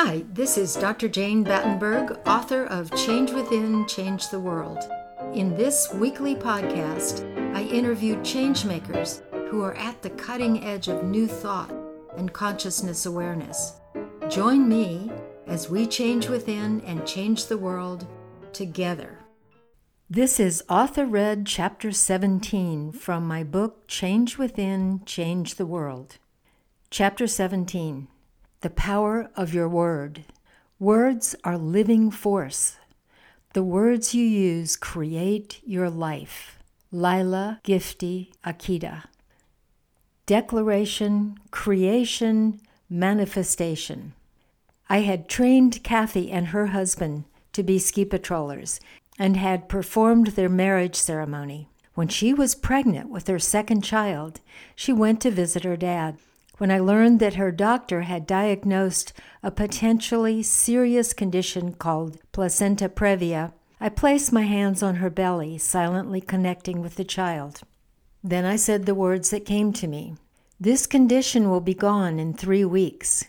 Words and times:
Hi, 0.00 0.22
this 0.32 0.56
is 0.56 0.76
Dr. 0.76 1.08
Jane 1.08 1.42
Battenberg, 1.42 2.20
author 2.24 2.66
of 2.66 2.94
Change 2.94 3.32
Within, 3.32 3.84
Change 3.88 4.28
the 4.28 4.38
World. 4.38 4.78
In 5.34 5.56
this 5.56 5.92
weekly 5.92 6.36
podcast, 6.36 7.26
I 7.52 7.62
interview 7.62 8.14
changemakers 8.18 9.22
who 9.48 9.60
are 9.64 9.74
at 9.74 10.00
the 10.00 10.10
cutting 10.10 10.64
edge 10.64 10.86
of 10.86 11.02
new 11.02 11.26
thought 11.26 11.74
and 12.16 12.32
consciousness 12.32 13.06
awareness. 13.06 13.80
Join 14.28 14.68
me 14.68 15.10
as 15.48 15.68
we 15.68 15.84
change 15.84 16.28
within 16.28 16.80
and 16.82 17.04
change 17.04 17.46
the 17.46 17.58
world 17.58 18.06
together. 18.52 19.18
This 20.08 20.38
is 20.38 20.62
Author 20.68 21.06
Read 21.06 21.44
Chapter 21.44 21.90
17 21.90 22.92
from 22.92 23.26
my 23.26 23.42
book 23.42 23.88
Change 23.88 24.38
Within, 24.38 25.00
Change 25.06 25.56
the 25.56 25.66
World. 25.66 26.18
Chapter 26.88 27.26
17 27.26 28.06
The 28.60 28.70
Power 28.70 29.30
of 29.36 29.54
Your 29.54 29.68
Word. 29.68 30.24
Words 30.80 31.36
are 31.44 31.56
living 31.56 32.10
force. 32.10 32.76
The 33.52 33.62
words 33.62 34.16
you 34.16 34.24
use 34.24 34.74
create 34.74 35.60
your 35.64 35.88
life. 35.88 36.58
Lailah 36.92 37.62
Gifty 37.62 38.32
Akita. 38.44 39.04
Declaration, 40.26 41.38
creation, 41.52 42.60
manifestation. 42.90 44.14
I 44.88 45.02
had 45.02 45.28
trained 45.28 45.84
Kathy 45.84 46.28
and 46.32 46.48
her 46.48 46.68
husband 46.68 47.26
to 47.52 47.62
be 47.62 47.78
ski 47.78 48.04
patrollers 48.04 48.80
and 49.20 49.36
had 49.36 49.68
performed 49.68 50.28
their 50.28 50.48
marriage 50.48 50.96
ceremony. 50.96 51.68
When 51.94 52.08
she 52.08 52.34
was 52.34 52.56
pregnant 52.56 53.08
with 53.08 53.28
her 53.28 53.38
second 53.38 53.82
child, 53.82 54.40
she 54.74 54.92
went 54.92 55.20
to 55.20 55.30
visit 55.30 55.62
her 55.62 55.76
dad. 55.76 56.18
When 56.58 56.72
I 56.72 56.80
learned 56.80 57.20
that 57.20 57.34
her 57.34 57.52
doctor 57.52 58.02
had 58.02 58.26
diagnosed 58.26 59.12
a 59.44 59.50
potentially 59.52 60.42
serious 60.42 61.12
condition 61.12 61.72
called 61.72 62.18
placenta 62.32 62.88
previa, 62.88 63.52
I 63.80 63.88
placed 63.88 64.32
my 64.32 64.42
hands 64.42 64.82
on 64.82 64.96
her 64.96 65.08
belly, 65.08 65.56
silently 65.58 66.20
connecting 66.20 66.82
with 66.82 66.96
the 66.96 67.04
child. 67.04 67.60
Then 68.24 68.44
I 68.44 68.56
said 68.56 68.84
the 68.86 68.94
words 68.94 69.30
that 69.30 69.46
came 69.46 69.72
to 69.74 69.86
me 69.86 70.16
This 70.58 70.88
condition 70.88 71.48
will 71.48 71.60
be 71.60 71.74
gone 71.74 72.18
in 72.18 72.34
three 72.34 72.64
weeks. 72.64 73.24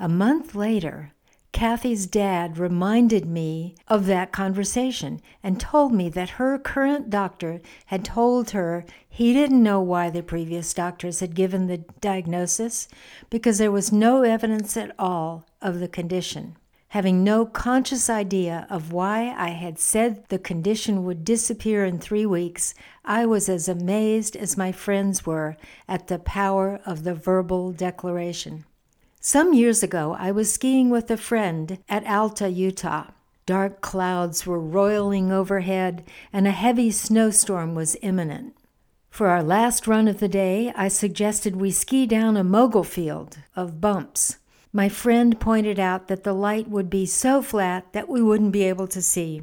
A 0.00 0.08
month 0.08 0.56
later, 0.56 1.13
Kathy's 1.54 2.06
dad 2.06 2.58
reminded 2.58 3.24
me 3.24 3.76
of 3.86 4.06
that 4.06 4.32
conversation 4.32 5.20
and 5.40 5.60
told 5.60 5.92
me 5.92 6.08
that 6.08 6.30
her 6.30 6.58
current 6.58 7.10
doctor 7.10 7.60
had 7.86 8.04
told 8.04 8.50
her 8.50 8.84
he 9.08 9.32
didn't 9.32 9.62
know 9.62 9.80
why 9.80 10.10
the 10.10 10.24
previous 10.24 10.74
doctors 10.74 11.20
had 11.20 11.36
given 11.36 11.68
the 11.68 11.78
diagnosis 12.00 12.88
because 13.30 13.58
there 13.58 13.70
was 13.70 13.92
no 13.92 14.24
evidence 14.24 14.76
at 14.76 14.96
all 14.98 15.46
of 15.62 15.78
the 15.78 15.86
condition. 15.86 16.56
Having 16.88 17.22
no 17.22 17.46
conscious 17.46 18.10
idea 18.10 18.66
of 18.68 18.92
why 18.92 19.32
I 19.38 19.50
had 19.50 19.78
said 19.78 20.24
the 20.30 20.40
condition 20.40 21.04
would 21.04 21.24
disappear 21.24 21.84
in 21.84 22.00
three 22.00 22.26
weeks, 22.26 22.74
I 23.04 23.26
was 23.26 23.48
as 23.48 23.68
amazed 23.68 24.34
as 24.34 24.56
my 24.56 24.72
friends 24.72 25.24
were 25.24 25.56
at 25.88 26.08
the 26.08 26.18
power 26.18 26.80
of 26.84 27.04
the 27.04 27.14
verbal 27.14 27.70
declaration. 27.70 28.64
Some 29.26 29.54
years 29.54 29.82
ago, 29.82 30.14
I 30.18 30.32
was 30.32 30.52
skiing 30.52 30.90
with 30.90 31.10
a 31.10 31.16
friend 31.16 31.78
at 31.88 32.04
Alta, 32.04 32.50
Utah. 32.50 33.06
Dark 33.46 33.80
clouds 33.80 34.44
were 34.44 34.60
roiling 34.60 35.32
overhead, 35.32 36.04
and 36.30 36.46
a 36.46 36.50
heavy 36.50 36.90
snowstorm 36.90 37.74
was 37.74 37.96
imminent. 38.02 38.54
For 39.08 39.28
our 39.28 39.42
last 39.42 39.86
run 39.86 40.08
of 40.08 40.20
the 40.20 40.28
day, 40.28 40.74
I 40.76 40.88
suggested 40.88 41.56
we 41.56 41.70
ski 41.70 42.04
down 42.04 42.36
a 42.36 42.44
mogul 42.44 42.84
field 42.84 43.38
of 43.56 43.80
bumps. 43.80 44.36
My 44.74 44.90
friend 44.90 45.40
pointed 45.40 45.80
out 45.80 46.08
that 46.08 46.24
the 46.24 46.34
light 46.34 46.68
would 46.68 46.90
be 46.90 47.06
so 47.06 47.40
flat 47.40 47.94
that 47.94 48.10
we 48.10 48.20
wouldn't 48.20 48.52
be 48.52 48.64
able 48.64 48.88
to 48.88 49.00
see. 49.00 49.40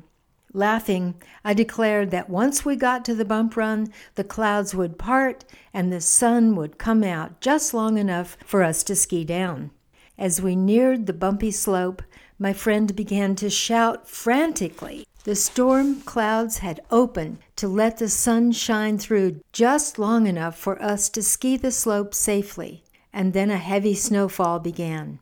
Laughing, 0.54 1.16
I 1.46 1.54
declared 1.54 2.12
that 2.12 2.30
once 2.30 2.66
we 2.66 2.76
got 2.76 3.06
to 3.06 3.16
the 3.16 3.24
bump 3.24 3.56
run, 3.56 3.92
the 4.16 4.24
clouds 4.24 4.76
would 4.76 4.98
part 4.98 5.46
and 5.74 5.92
the 5.92 6.02
sun 6.02 6.56
would 6.58 6.78
come 6.78 7.04
out 7.04 7.40
just 7.40 7.74
long 7.74 7.98
enough 7.98 8.38
for 8.46 8.62
us 8.62 8.84
to 8.84 8.96
ski 8.96 9.24
down. 9.24 9.72
As 10.18 10.42
we 10.42 10.56
neared 10.56 11.06
the 11.06 11.14
bumpy 11.14 11.52
slope, 11.52 12.04
my 12.38 12.52
friend 12.52 12.96
began 12.96 13.36
to 13.36 13.50
shout 13.50 14.10
frantically. 14.10 15.06
The 15.24 15.36
storm 15.36 16.02
clouds 16.02 16.58
had 16.58 16.82
opened 16.90 17.38
to 17.56 17.68
let 17.68 17.98
the 17.98 18.10
sun 18.10 18.52
shine 18.52 18.98
through 18.98 19.40
just 19.54 20.00
long 20.00 20.28
enough 20.28 20.58
for 20.58 20.82
us 20.82 21.08
to 21.10 21.24
ski 21.24 21.56
the 21.56 21.72
slope 21.72 22.14
safely, 22.14 22.84
and 23.14 23.34
then 23.34 23.52
a 23.52 23.58
heavy 23.58 23.94
snowfall 23.94 24.60
began. 24.60 25.20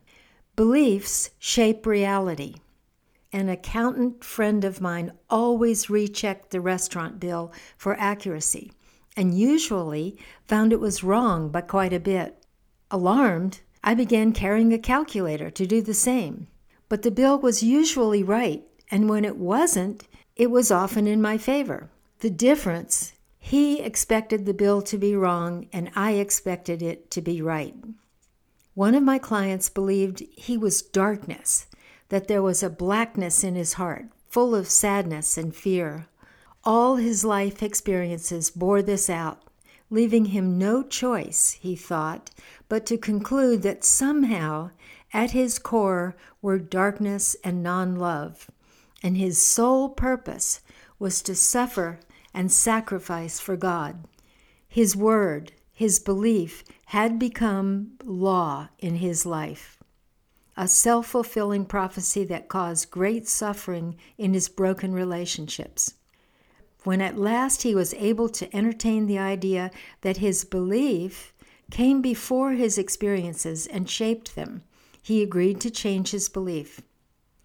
Beliefs 0.56 1.30
shape 1.38 1.86
reality. 1.86 2.56
An 3.32 3.48
accountant 3.48 4.24
friend 4.24 4.64
of 4.64 4.82
mine 4.82 5.12
always 5.30 5.90
rechecked 5.90 6.50
the 6.50 6.62
restaurant 6.62 7.20
bill 7.20 7.52
for 7.78 7.96
accuracy 8.00 8.72
and 9.16 9.38
usually 9.38 10.18
found 10.48 10.74
it 10.74 10.80
was 10.80 11.04
wrong 11.04 11.50
by 11.50 11.62
quite 11.62 11.94
a 11.94 12.00
bit. 12.00 12.44
Alarmed, 12.90 13.60
I 13.84 13.94
began 13.94 14.32
carrying 14.32 14.74
a 14.74 14.80
calculator 14.80 15.52
to 15.52 15.68
do 15.68 15.82
the 15.82 15.94
same. 15.94 16.48
But 16.88 17.04
the 17.04 17.12
bill 17.12 17.38
was 17.38 17.62
usually 17.62 18.24
right, 18.24 18.64
and 18.90 19.08
when 19.08 19.24
it 19.24 19.38
wasn't, 19.38 20.08
it 20.36 20.50
was 20.50 20.72
often 20.72 21.06
in 21.06 21.22
my 21.22 21.38
favor. 21.38 21.92
The 22.20 22.32
difference 22.32 23.14
he 23.38 23.80
expected 23.80 24.46
the 24.46 24.54
bill 24.54 24.82
to 24.84 24.98
be 24.98 25.16
wrong, 25.16 25.68
and 25.72 25.92
I 25.96 26.14
expected 26.14 26.82
it 26.82 27.12
to 27.12 27.22
be 27.22 27.42
right. 27.42 27.76
One 28.74 28.96
of 28.96 29.04
my 29.04 29.20
clients 29.20 29.70
believed 29.70 30.24
he 30.36 30.58
was 30.58 30.82
darkness 30.82 31.68
that 32.10 32.28
there 32.28 32.42
was 32.42 32.62
a 32.62 32.70
blackness 32.70 33.44
in 33.44 33.56
his 33.56 33.74
heart, 33.74 34.06
full 34.28 34.54
of 34.54 34.70
sadness 34.70 35.38
and 35.38 35.56
fear. 35.56 36.08
All 36.64 36.98
his 36.98 37.24
life 37.24 37.64
experiences 37.64 38.50
bore 38.50 38.82
this 38.82 39.10
out, 39.10 39.44
leaving 39.90 40.26
him 40.26 40.58
no 40.58 40.84
choice, 40.84 41.58
he 41.62 41.76
thought, 41.76 42.30
but 42.68 42.86
to 42.88 42.98
conclude 42.98 43.62
that 43.62 43.84
somehow 43.84 44.72
at 45.14 45.32
his 45.32 45.58
core 45.58 46.16
were 46.42 46.60
darkness 46.60 47.36
and 47.44 47.64
non 47.64 47.96
love, 47.96 48.52
and 49.02 49.18
his 49.18 49.42
sole 49.42 49.90
purpose 49.90 50.62
was 51.00 51.22
to 51.22 51.34
suffer 51.34 52.00
and 52.34 52.52
sacrifice 52.52 53.40
for 53.40 53.56
God. 53.56 54.08
His 54.68 54.96
word, 54.96 55.54
his 55.72 56.00
belief, 56.00 56.64
had 56.88 57.18
become 57.18 57.94
law 58.04 58.70
in 58.80 58.98
his 58.98 59.26
life 59.26 59.79
a 60.58 60.68
self 60.68 61.08
fulfilling 61.08 61.66
prophecy 61.66 62.24
that 62.26 62.48
caused 62.48 62.92
great 62.92 63.28
suffering 63.28 63.96
in 64.18 64.34
his 64.34 64.50
broken 64.50 64.94
relationships. 64.94 65.94
When 66.84 67.02
at 67.02 67.18
last 67.18 67.64
he 67.64 67.76
was 67.76 67.94
able 67.96 68.30
to 68.30 68.56
entertain 68.56 69.06
the 69.06 69.20
idea 69.20 69.72
that 70.02 70.18
his 70.18 70.46
belief 70.46 71.34
came 71.72 72.02
before 72.02 72.54
his 72.54 72.78
experiences 72.78 73.68
and 73.68 73.90
shaped 73.90 74.36
them, 74.36 74.64
he 75.02 75.22
agreed 75.22 75.60
to 75.62 75.70
change 75.70 76.12
his 76.12 76.30
belief. 76.30 76.82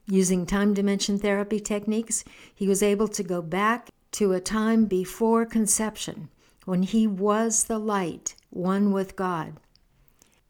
Using 0.06 0.47
time 0.47 0.75
dimension 0.75 1.19
therapy 1.19 1.60
techniques, 1.60 2.25
he 2.54 2.69
was 2.69 2.82
able 2.82 3.09
to 3.09 3.22
go 3.22 3.41
back 3.42 3.88
to 4.12 4.32
a 4.32 4.41
time 4.41 4.84
before 4.84 5.47
conception 5.47 6.28
when 6.65 6.82
he 6.82 7.06
was 7.06 7.65
the 7.65 7.78
light, 7.78 8.36
one 8.50 8.92
with 8.92 9.16
God. 9.16 9.54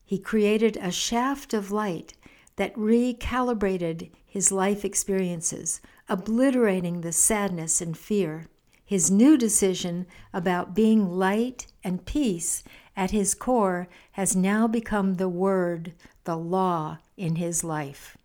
He 0.05 0.19
created 0.19 0.77
a 0.77 0.91
shaft 0.91 1.55
of 1.55 1.73
light 1.73 2.15
that 2.57 2.75
recalibrated 2.75 4.11
his 4.25 4.53
life 4.53 4.85
experiences, 4.85 5.81
obliterating 6.09 7.01
the 7.01 7.13
sadness 7.13 7.81
and 7.81 7.97
fear. 7.97 8.47
His 8.85 9.11
new 9.11 9.37
decision 9.39 10.07
about 10.33 10.75
being 10.75 11.09
light 11.09 11.67
and 11.83 12.05
peace 12.05 12.63
at 12.97 13.11
his 13.11 13.35
core 13.35 13.89
has 14.13 14.37
now 14.37 14.67
become 14.69 15.15
the 15.15 15.29
word, 15.29 15.95
the 16.25 16.37
law 16.37 16.99
in 17.17 17.37
his 17.37 17.65
life. 17.65 18.17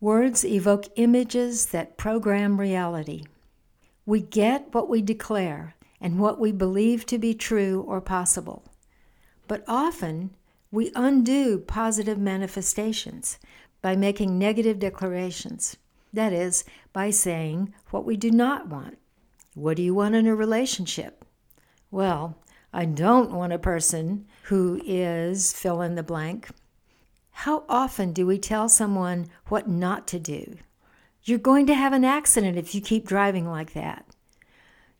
Words 0.00 0.44
evoke 0.44 0.86
images 0.96 1.66
that 1.66 1.96
program 1.96 2.58
reality. 2.58 3.24
We 4.04 4.20
get 4.20 4.74
what 4.74 4.88
we 4.88 5.00
declare 5.00 5.76
and 6.00 6.18
what 6.18 6.40
we 6.40 6.50
believe 6.50 7.06
to 7.06 7.18
be 7.18 7.34
true 7.34 7.84
or 7.86 8.00
possible. 8.00 8.64
But 9.46 9.62
often 9.68 10.30
we 10.72 10.90
undo 10.94 11.58
positive 11.58 12.18
manifestations 12.18 13.38
by 13.82 13.94
making 13.94 14.38
negative 14.38 14.78
declarations. 14.78 15.76
That 16.14 16.32
is, 16.32 16.64
by 16.92 17.10
saying 17.10 17.74
what 17.90 18.06
we 18.06 18.16
do 18.16 18.30
not 18.30 18.68
want. 18.68 18.98
What 19.54 19.76
do 19.76 19.82
you 19.82 19.94
want 19.94 20.14
in 20.14 20.26
a 20.26 20.34
relationship? 20.34 21.26
Well, 21.90 22.38
I 22.72 22.86
don't 22.86 23.32
want 23.32 23.52
a 23.52 23.58
person 23.58 24.26
who 24.44 24.80
is 24.86 25.52
fill 25.52 25.82
in 25.82 25.94
the 25.94 26.02
blank. 26.02 26.48
How 27.32 27.64
often 27.68 28.14
do 28.14 28.26
we 28.26 28.38
tell 28.38 28.68
someone 28.68 29.28
what 29.48 29.68
not 29.68 30.06
to 30.08 30.18
do? 30.18 30.56
You're 31.22 31.38
going 31.38 31.66
to 31.66 31.74
have 31.74 31.92
an 31.92 32.04
accident 32.04 32.56
if 32.56 32.74
you 32.74 32.80
keep 32.80 33.06
driving 33.06 33.46
like 33.46 33.74
that. 33.74 34.06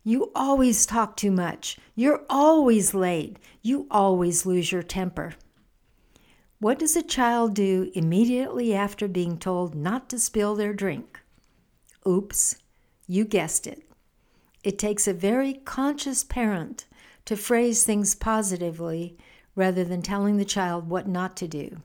You 0.03 0.31
always 0.35 0.85
talk 0.85 1.17
too 1.17 1.31
much. 1.31 1.77
You're 1.95 2.23
always 2.29 2.93
late. 2.93 3.37
You 3.63 3.87
always 3.89 4.45
lose 4.45 4.71
your 4.71 4.83
temper. 4.83 5.33
What 6.63 6.79
does 6.79 6.95
a 6.95 7.03
child 7.03 7.55
do 7.55 7.91
immediately 7.93 8.73
after 8.73 9.09
being 9.09 9.37
told 9.37 9.75
not 9.75 10.07
to 10.07 10.17
spill 10.17 10.55
their 10.55 10.73
drink? 10.73 11.19
Oops, 12.07 12.55
you 13.05 13.25
guessed 13.25 13.67
it. 13.67 13.83
It 14.63 14.79
takes 14.79 15.05
a 15.05 15.13
very 15.13 15.55
conscious 15.65 16.23
parent 16.23 16.85
to 17.25 17.35
phrase 17.35 17.83
things 17.83 18.15
positively 18.15 19.17
rather 19.57 19.83
than 19.83 20.01
telling 20.01 20.37
the 20.37 20.45
child 20.45 20.87
what 20.87 21.05
not 21.05 21.35
to 21.35 21.49
do. 21.49 21.81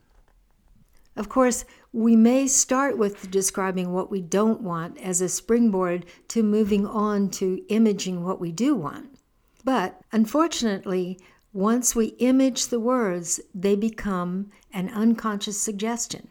Of 1.16 1.28
course, 1.28 1.64
we 1.92 2.14
may 2.14 2.46
start 2.46 2.96
with 2.96 3.32
describing 3.32 3.92
what 3.92 4.12
we 4.12 4.20
don't 4.20 4.60
want 4.60 4.96
as 4.98 5.20
a 5.20 5.28
springboard 5.28 6.06
to 6.28 6.44
moving 6.44 6.86
on 6.86 7.30
to 7.30 7.64
imaging 7.68 8.22
what 8.22 8.40
we 8.40 8.52
do 8.52 8.76
want. 8.76 9.18
But 9.64 10.00
unfortunately, 10.12 11.18
once 11.58 11.92
we 11.92 12.14
image 12.20 12.68
the 12.68 12.78
words, 12.78 13.40
they 13.52 13.74
become 13.74 14.48
an 14.72 14.88
unconscious 14.90 15.60
suggestion. 15.60 16.28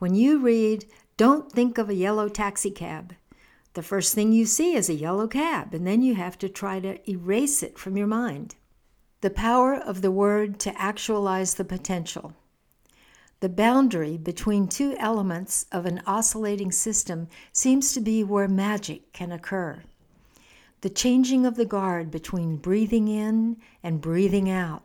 When 0.00 0.16
you 0.16 0.40
read, 0.40 0.86
Don't 1.16 1.52
think 1.52 1.78
of 1.78 1.88
a 1.88 1.94
yellow 1.94 2.28
taxi 2.28 2.72
cab, 2.72 3.14
the 3.74 3.82
first 3.84 4.12
thing 4.12 4.32
you 4.32 4.44
see 4.44 4.74
is 4.74 4.88
a 4.88 4.94
yellow 4.94 5.28
cab, 5.28 5.72
and 5.72 5.86
then 5.86 6.02
you 6.02 6.16
have 6.16 6.36
to 6.38 6.48
try 6.48 6.80
to 6.80 6.98
erase 7.08 7.62
it 7.62 7.78
from 7.78 7.96
your 7.96 8.08
mind. 8.08 8.56
The 9.20 9.30
power 9.30 9.76
of 9.76 10.02
the 10.02 10.10
word 10.10 10.58
to 10.60 10.76
actualize 10.76 11.54
the 11.54 11.64
potential. 11.64 12.34
The 13.38 13.48
boundary 13.48 14.16
between 14.16 14.66
two 14.66 14.96
elements 14.98 15.66
of 15.70 15.86
an 15.86 16.02
oscillating 16.08 16.72
system 16.72 17.28
seems 17.52 17.92
to 17.92 18.00
be 18.00 18.24
where 18.24 18.48
magic 18.48 19.12
can 19.12 19.30
occur. 19.30 19.84
The 20.86 20.90
changing 20.90 21.44
of 21.44 21.56
the 21.56 21.66
guard 21.66 22.12
between 22.12 22.58
breathing 22.58 23.08
in 23.08 23.56
and 23.82 24.00
breathing 24.00 24.48
out, 24.48 24.84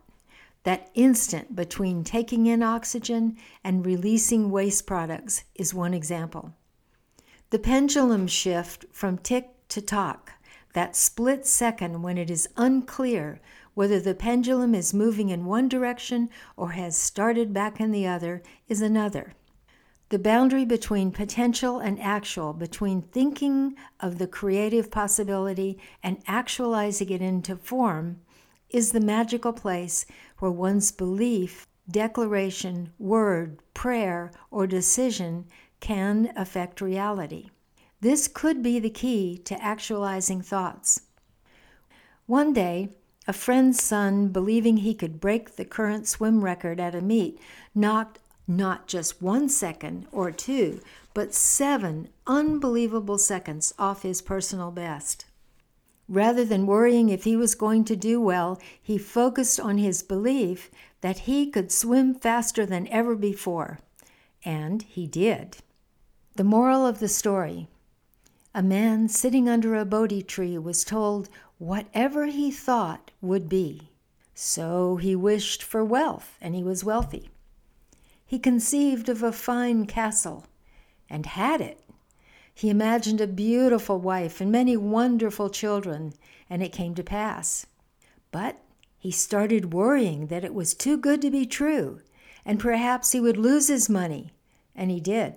that 0.63 0.89
instant 0.95 1.55
between 1.55 2.03
taking 2.03 2.47
in 2.47 2.63
oxygen 2.63 3.37
and 3.63 3.85
releasing 3.85 4.49
waste 4.49 4.87
products, 4.87 5.43
is 5.53 5.75
one 5.75 5.93
example. 5.93 6.55
The 7.51 7.59
pendulum 7.59 8.25
shift 8.25 8.85
from 8.91 9.19
tick 9.19 9.51
to 9.67 9.79
tock, 9.79 10.31
that 10.73 10.95
split 10.95 11.45
second 11.45 12.01
when 12.01 12.17
it 12.17 12.31
is 12.31 12.49
unclear 12.57 13.39
whether 13.75 13.99
the 13.99 14.15
pendulum 14.15 14.73
is 14.73 14.95
moving 14.95 15.29
in 15.29 15.45
one 15.45 15.69
direction 15.69 16.31
or 16.57 16.71
has 16.71 16.97
started 16.97 17.53
back 17.53 17.79
in 17.79 17.91
the 17.91 18.07
other 18.07 18.41
is 18.67 18.81
another. 18.81 19.35
The 20.11 20.19
boundary 20.19 20.65
between 20.65 21.11
potential 21.11 21.79
and 21.79 21.97
actual, 22.01 22.51
between 22.51 23.01
thinking 23.01 23.77
of 24.01 24.17
the 24.17 24.27
creative 24.27 24.91
possibility 24.91 25.79
and 26.03 26.21
actualizing 26.27 27.09
it 27.11 27.21
into 27.21 27.55
form, 27.55 28.19
is 28.69 28.91
the 28.91 28.99
magical 28.99 29.53
place 29.53 30.05
where 30.39 30.51
one's 30.51 30.91
belief, 30.91 31.65
declaration, 31.89 32.91
word, 32.99 33.59
prayer, 33.73 34.33
or 34.51 34.67
decision 34.67 35.45
can 35.79 36.33
affect 36.35 36.81
reality. 36.81 37.49
This 38.01 38.27
could 38.27 38.61
be 38.61 38.79
the 38.79 38.89
key 38.89 39.37
to 39.45 39.63
actualizing 39.63 40.41
thoughts. 40.41 41.03
One 42.25 42.51
day, 42.51 42.89
a 43.27 43.33
friend's 43.33 43.81
son, 43.81 44.27
believing 44.27 44.77
he 44.77 44.93
could 44.93 45.21
break 45.21 45.55
the 45.55 45.63
current 45.63 46.05
swim 46.05 46.43
record 46.43 46.81
at 46.81 46.95
a 46.95 47.01
meet, 47.01 47.39
knocked 47.73 48.19
not 48.47 48.87
just 48.87 49.21
one 49.21 49.49
second 49.49 50.07
or 50.11 50.31
two, 50.31 50.81
but 51.13 51.33
seven 51.33 52.09
unbelievable 52.27 53.17
seconds 53.17 53.73
off 53.77 54.03
his 54.03 54.21
personal 54.21 54.71
best. 54.71 55.25
Rather 56.07 56.43
than 56.43 56.65
worrying 56.65 57.09
if 57.09 57.23
he 57.23 57.35
was 57.35 57.55
going 57.55 57.85
to 57.85 57.95
do 57.95 58.19
well, 58.19 58.59
he 58.81 58.97
focused 58.97 59.59
on 59.59 59.77
his 59.77 60.03
belief 60.03 60.69
that 61.01 61.19
he 61.19 61.49
could 61.49 61.71
swim 61.71 62.13
faster 62.13 62.65
than 62.65 62.87
ever 62.89 63.15
before. 63.15 63.79
And 64.43 64.81
he 64.83 65.07
did. 65.07 65.57
The 66.35 66.43
moral 66.43 66.85
of 66.85 66.99
the 66.99 67.07
story 67.07 67.67
a 68.53 68.61
man 68.61 69.07
sitting 69.07 69.47
under 69.47 69.75
a 69.75 69.85
Bodhi 69.85 70.21
tree 70.21 70.57
was 70.57 70.83
told 70.83 71.29
whatever 71.57 72.25
he 72.25 72.51
thought 72.51 73.11
would 73.21 73.47
be. 73.47 73.91
So 74.33 74.97
he 74.97 75.15
wished 75.15 75.63
for 75.63 75.85
wealth, 75.85 76.37
and 76.41 76.53
he 76.53 76.63
was 76.63 76.83
wealthy. 76.83 77.30
He 78.31 78.39
conceived 78.39 79.09
of 79.09 79.23
a 79.23 79.33
fine 79.33 79.85
castle, 79.87 80.45
and 81.09 81.25
had 81.25 81.59
it. 81.59 81.83
He 82.53 82.69
imagined 82.69 83.19
a 83.19 83.27
beautiful 83.27 83.99
wife 83.99 84.39
and 84.39 84.49
many 84.49 84.77
wonderful 84.77 85.49
children, 85.49 86.13
and 86.49 86.63
it 86.63 86.71
came 86.71 86.95
to 86.95 87.03
pass. 87.03 87.65
But 88.31 88.57
he 88.97 89.11
started 89.11 89.73
worrying 89.73 90.27
that 90.27 90.45
it 90.45 90.53
was 90.53 90.73
too 90.73 90.95
good 90.95 91.21
to 91.23 91.29
be 91.29 91.45
true, 91.45 91.99
and 92.45 92.57
perhaps 92.57 93.11
he 93.11 93.19
would 93.19 93.35
lose 93.35 93.67
his 93.67 93.89
money, 93.89 94.31
and 94.77 94.89
he 94.89 95.01
did. 95.01 95.33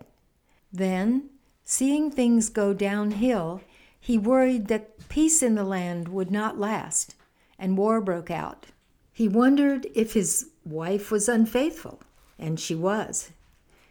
Then, 0.72 1.30
seeing 1.64 2.12
things 2.12 2.48
go 2.48 2.72
downhill, 2.72 3.60
he 3.98 4.16
worried 4.16 4.68
that 4.68 5.08
peace 5.08 5.42
in 5.42 5.56
the 5.56 5.64
land 5.64 6.06
would 6.06 6.30
not 6.30 6.60
last, 6.60 7.16
and 7.58 7.76
war 7.76 8.00
broke 8.00 8.30
out. 8.30 8.66
He 9.12 9.26
wondered 9.26 9.88
if 9.96 10.12
his 10.12 10.50
wife 10.64 11.10
was 11.10 11.28
unfaithful, 11.28 12.00
and 12.38 12.58
she 12.58 12.74
was. 12.74 13.30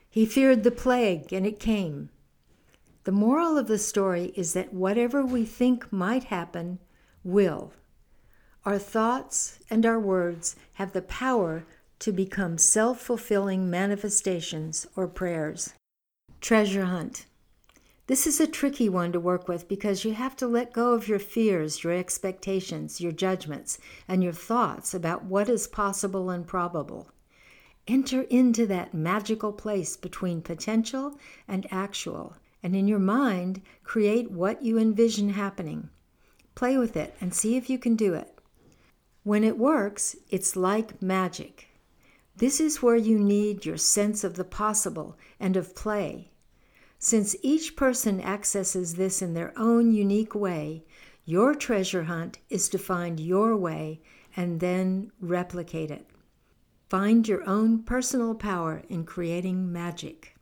He 0.09 0.25
feared 0.25 0.63
the 0.63 0.71
plague, 0.71 1.33
and 1.33 1.45
it 1.45 1.59
came. 1.59 2.09
The 3.03 3.11
moral 3.11 3.57
of 3.57 3.67
the 3.67 3.79
story 3.79 4.31
is 4.35 4.53
that 4.53 4.73
whatever 4.73 5.25
we 5.25 5.43
think 5.45 5.91
might 5.91 6.25
happen 6.25 6.79
will. 7.23 7.73
Our 8.65 8.79
thoughts 8.79 9.59
and 9.69 9.85
our 9.85 9.99
words 9.99 10.55
have 10.73 10.93
the 10.93 11.01
power 11.01 11.65
to 11.99 12.11
become 12.11 12.57
self 12.57 13.01
fulfilling 13.01 13.69
manifestations 13.69 14.87
or 14.95 15.07
prayers. 15.07 15.73
Treasure 16.39 16.85
Hunt. 16.85 17.25
This 18.07 18.27
is 18.27 18.41
a 18.41 18.47
tricky 18.47 18.89
one 18.89 19.13
to 19.13 19.19
work 19.19 19.47
with 19.47 19.69
because 19.69 20.03
you 20.03 20.13
have 20.13 20.35
to 20.35 20.47
let 20.47 20.73
go 20.73 20.93
of 20.93 21.07
your 21.07 21.19
fears, 21.19 21.83
your 21.83 21.93
expectations, 21.93 22.99
your 22.99 23.13
judgments, 23.13 23.77
and 24.07 24.21
your 24.21 24.33
thoughts 24.33 24.93
about 24.93 25.23
what 25.23 25.47
is 25.47 25.67
possible 25.67 26.29
and 26.29 26.45
probable. 26.45 27.09
Enter 27.87 28.21
into 28.23 28.65
that 28.67 28.93
magical 28.93 29.51
place 29.51 29.97
between 29.97 30.41
potential 30.41 31.17
and 31.47 31.67
actual, 31.71 32.37
and 32.61 32.75
in 32.75 32.87
your 32.87 32.99
mind, 32.99 33.61
create 33.83 34.31
what 34.31 34.63
you 34.63 34.77
envision 34.77 35.29
happening. 35.29 35.89
Play 36.55 36.77
with 36.77 36.95
it 36.95 37.15
and 37.19 37.33
see 37.33 37.55
if 37.57 37.69
you 37.69 37.77
can 37.77 37.95
do 37.95 38.13
it. 38.13 38.37
When 39.23 39.43
it 39.43 39.57
works, 39.57 40.15
it's 40.29 40.55
like 40.55 41.01
magic. 41.01 41.67
This 42.35 42.59
is 42.59 42.81
where 42.81 42.95
you 42.95 43.19
need 43.19 43.65
your 43.65 43.77
sense 43.77 44.23
of 44.23 44.35
the 44.35 44.43
possible 44.43 45.17
and 45.39 45.57
of 45.57 45.75
play 45.75 46.31
since 47.03 47.35
each 47.41 47.75
person 47.75 48.21
accesses 48.21 48.95
this 48.95 49.21
in 49.21 49.33
their 49.33 49.51
own 49.59 49.91
unique 49.91 50.33
way, 50.33 50.85
your 51.25 51.53
treasure 51.53 52.03
hunt 52.03 52.39
is 52.49 52.69
to 52.69 52.77
find 52.77 53.19
your 53.19 53.57
way 53.57 53.99
and 54.37 54.61
then 54.61 55.11
replicate 55.19 55.91
it. 55.91 56.07
Find 56.93 57.25
your 57.27 57.41
own 57.49 57.81
personal 57.81 58.35
power 58.35 58.83
in 58.87 59.03
creating 59.03 59.73
magic. 59.73 60.35